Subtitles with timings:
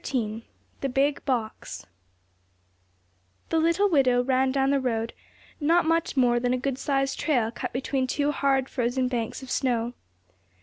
[0.03, 0.43] XIII
[0.79, 1.85] THE BIG BOX
[3.49, 5.13] The little widow ran down the road,
[5.59, 9.51] not much more than a good sized trail cut between two hard, frozen banks of
[9.51, 9.93] snow.